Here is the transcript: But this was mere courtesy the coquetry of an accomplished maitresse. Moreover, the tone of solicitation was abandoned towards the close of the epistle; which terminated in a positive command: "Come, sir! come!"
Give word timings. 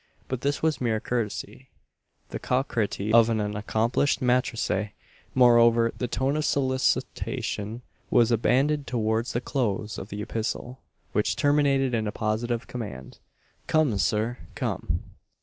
But 0.27 0.41
this 0.41 0.63
was 0.63 0.81
mere 0.81 0.99
courtesy 0.99 1.69
the 2.29 2.39
coquetry 2.39 3.13
of 3.13 3.29
an 3.29 3.39
accomplished 3.55 4.19
maitresse. 4.19 4.89
Moreover, 5.35 5.91
the 5.95 6.07
tone 6.07 6.35
of 6.35 6.43
solicitation 6.43 7.83
was 8.09 8.31
abandoned 8.31 8.87
towards 8.87 9.33
the 9.33 9.41
close 9.41 9.99
of 9.99 10.09
the 10.09 10.23
epistle; 10.23 10.79
which 11.11 11.35
terminated 11.35 11.93
in 11.93 12.07
a 12.07 12.11
positive 12.11 12.65
command: 12.65 13.19
"Come, 13.67 13.99
sir! 13.99 14.39
come!" 14.55 15.03